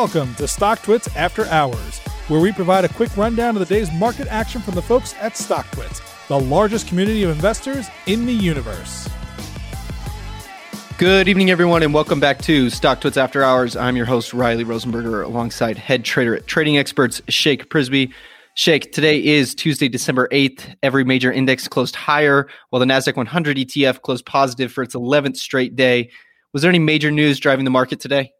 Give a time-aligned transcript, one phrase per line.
[0.00, 4.28] Welcome to StockTwits After Hours, where we provide a quick rundown of the day's market
[4.28, 9.10] action from the folks at StockTwits, the largest community of investors in the universe.
[10.96, 13.76] Good evening, everyone, and welcome back to StockTwits After Hours.
[13.76, 18.10] I'm your host, Riley Rosenberger, alongside head trader at Trading Experts, Shake Prisby.
[18.54, 20.76] Shake, today is Tuesday, December 8th.
[20.82, 25.36] Every major index closed higher, while the NASDAQ 100 ETF closed positive for its 11th
[25.36, 26.08] straight day.
[26.54, 28.32] Was there any major news driving the market today?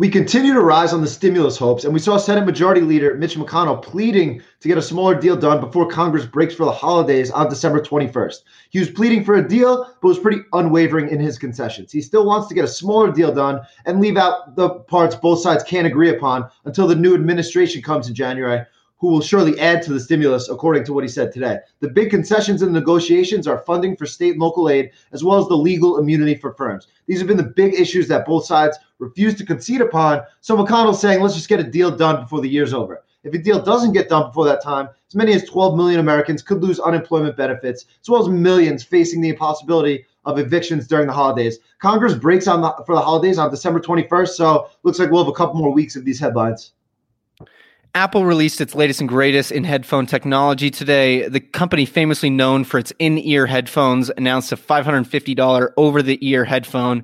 [0.00, 3.36] We continue to rise on the stimulus hopes, and we saw Senate Majority Leader Mitch
[3.36, 7.50] McConnell pleading to get a smaller deal done before Congress breaks for the holidays on
[7.50, 8.36] December 21st.
[8.70, 11.92] He was pleading for a deal, but was pretty unwavering in his concessions.
[11.92, 15.42] He still wants to get a smaller deal done and leave out the parts both
[15.42, 18.64] sides can't agree upon until the new administration comes in January,
[19.00, 21.58] who will surely add to the stimulus, according to what he said today.
[21.80, 25.38] The big concessions in the negotiations are funding for state and local aid, as well
[25.38, 26.86] as the legal immunity for firms.
[27.06, 30.20] These have been the big issues that both sides refuse to concede upon.
[30.42, 33.02] So McConnell's saying, let's just get a deal done before the year's over.
[33.24, 36.42] If a deal doesn't get done before that time, as many as 12 million Americans
[36.42, 41.12] could lose unemployment benefits, as well as millions facing the impossibility of evictions during the
[41.12, 41.58] holidays.
[41.80, 45.32] Congress breaks on the, for the holidays on December 21st, so looks like we'll have
[45.32, 46.72] a couple more weeks of these headlines.
[47.94, 51.28] Apple released its latest and greatest in headphone technology today.
[51.28, 56.44] The company, famously known for its in ear headphones, announced a $550 over the ear
[56.44, 57.02] headphone.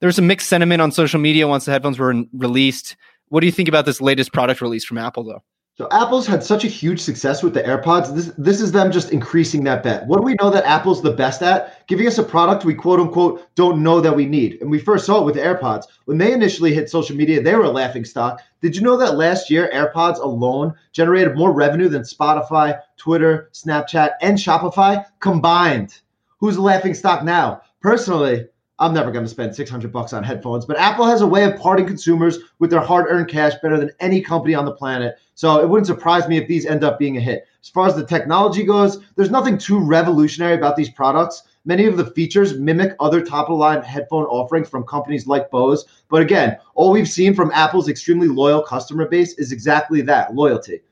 [0.00, 2.96] There was some mixed sentiment on social media once the headphones were released.
[3.28, 5.42] What do you think about this latest product release from Apple, though?
[5.78, 8.12] So Apple's had such a huge success with the AirPods.
[8.12, 10.04] This this is them just increasing that bet.
[10.08, 11.86] What do we know that Apple's the best at?
[11.86, 14.60] Giving us a product we quote unquote don't know that we need.
[14.60, 15.84] And we first saw it with the AirPods.
[16.06, 18.42] When they initially hit social media, they were a laughing stock.
[18.60, 24.14] Did you know that last year AirPods alone generated more revenue than Spotify, Twitter, Snapchat,
[24.20, 26.00] and Shopify combined?
[26.40, 27.62] Who's a laughing stock now?
[27.82, 28.48] Personally,
[28.80, 31.58] I'm never going to spend 600 bucks on headphones, but Apple has a way of
[31.58, 35.16] parting consumers with their hard-earned cash better than any company on the planet.
[35.34, 37.44] So it wouldn't surprise me if these end up being a hit.
[37.60, 41.42] As far as the technology goes, there's nothing too revolutionary about these products.
[41.64, 46.56] Many of the features mimic other top-of-the-line headphone offerings from companies like Bose, but again,
[46.74, 50.82] all we've seen from Apple's extremely loyal customer base is exactly that, loyalty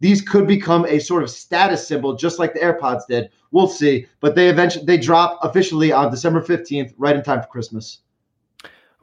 [0.00, 3.30] these could become a sort of status symbol, just like the AirPods did.
[3.50, 4.06] We'll see.
[4.20, 8.00] But they eventually they drop officially on December 15th, right in time for Christmas.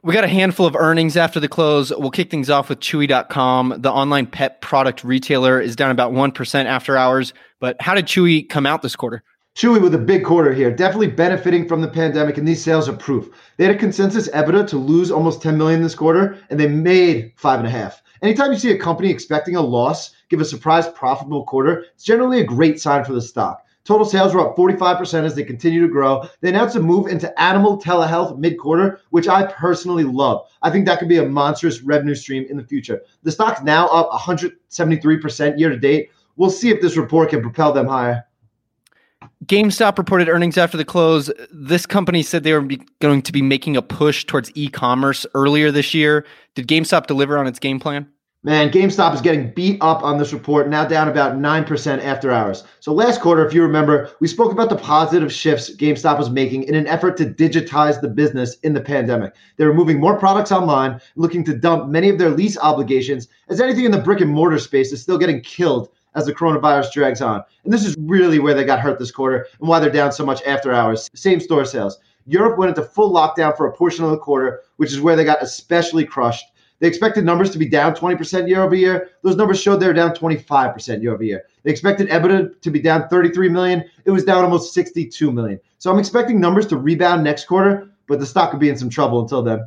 [0.02, 1.90] We got a handful of earnings after the close.
[1.90, 3.76] We'll kick things off with Chewy.com.
[3.78, 7.32] The online pet product retailer is down about 1% after hours.
[7.58, 9.22] But how did Chewy come out this quarter?
[9.54, 12.96] Chewy with a big quarter here, definitely benefiting from the pandemic, and these sales are
[12.96, 13.28] proof.
[13.56, 17.34] They had a consensus EBITDA to lose almost 10 million this quarter, and they made
[17.36, 18.02] five and a half.
[18.20, 22.40] Anytime you see a company expecting a loss give a surprise profitable quarter, it's generally
[22.40, 23.62] a great sign for the stock.
[23.84, 26.24] Total sales were up 45% as they continue to grow.
[26.40, 30.48] They announced a move into animal telehealth mid quarter, which I personally love.
[30.62, 33.02] I think that could be a monstrous revenue stream in the future.
[33.22, 36.10] The stock's now up 173% year to date.
[36.34, 38.24] We'll see if this report can propel them higher.
[39.46, 41.30] GameStop reported earnings after the close.
[41.52, 42.66] This company said they were
[43.00, 46.24] going to be making a push towards e commerce earlier this year.
[46.54, 48.08] Did GameStop deliver on its game plan?
[48.42, 52.62] Man, GameStop is getting beat up on this report, now down about 9% after hours.
[52.80, 56.64] So, last quarter, if you remember, we spoke about the positive shifts GameStop was making
[56.64, 59.34] in an effort to digitize the business in the pandemic.
[59.56, 63.60] They were moving more products online, looking to dump many of their lease obligations, as
[63.60, 67.20] anything in the brick and mortar space is still getting killed as the coronavirus drags
[67.20, 67.42] on.
[67.64, 70.24] And this is really where they got hurt this quarter and why they're down so
[70.24, 71.10] much after hours.
[71.14, 71.98] Same store sales.
[72.26, 75.24] Europe went into full lockdown for a portion of the quarter, which is where they
[75.24, 76.46] got especially crushed.
[76.80, 79.10] They expected numbers to be down 20% year over year.
[79.22, 81.44] Those numbers showed they were down 25% year over year.
[81.62, 83.84] They expected EBITDA to be down 33 million.
[84.04, 85.60] It was down almost 62 million.
[85.78, 88.90] So I'm expecting numbers to rebound next quarter, but the stock could be in some
[88.90, 89.66] trouble until then.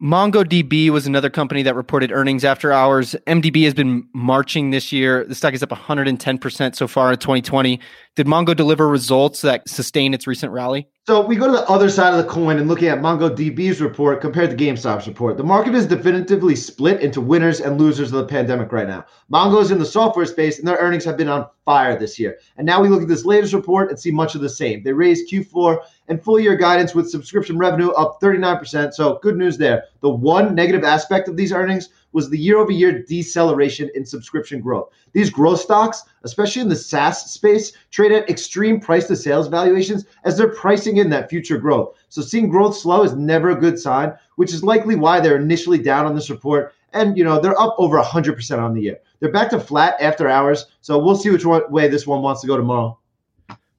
[0.00, 3.16] MongoDB was another company that reported earnings after hours.
[3.26, 5.24] MDB has been marching this year.
[5.24, 7.80] The stock is up 110% so far in 2020.
[8.14, 10.86] Did Mongo deliver results that sustain its recent rally?
[11.06, 14.20] So we go to the other side of the coin and looking at MongoDB's report
[14.20, 15.38] compared to GameStop's report.
[15.38, 19.06] The market is definitively split into winners and losers of the pandemic right now.
[19.32, 22.38] Mongo is in the software space and their earnings have been on fire this year.
[22.58, 24.82] And now we look at this latest report and see much of the same.
[24.82, 28.92] They raised Q4 and full year guidance with subscription revenue up 39%.
[28.94, 29.84] So good news there.
[30.00, 34.60] The one negative aspect of these earnings was the year over year deceleration in subscription
[34.60, 34.90] growth.
[35.12, 40.06] These growth stocks, especially in the SaaS space, trade at extreme price to sales valuations
[40.24, 41.94] as they're pricing in that future growth.
[42.08, 45.78] So seeing growth slow is never a good sign, which is likely why they're initially
[45.78, 46.72] down on this report.
[46.92, 48.98] And you know they're up over 100% on the year.
[49.20, 50.66] They're back to flat after hours.
[50.80, 52.98] So we'll see which way this one wants to go tomorrow.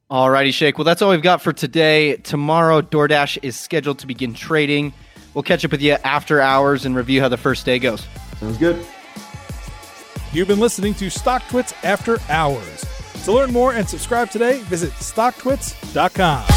[0.10, 0.78] All righty, Shake.
[0.78, 2.16] Well, that's all we've got for today.
[2.18, 4.94] Tomorrow, DoorDash is scheduled to begin trading.
[5.34, 8.06] We'll catch up with you after hours and review how the first day goes.
[8.40, 8.84] Sounds good.
[10.32, 12.86] You've been listening to Stock StockTwits After Hours.
[13.26, 16.57] To learn more and subscribe today, visit stocktwits.com.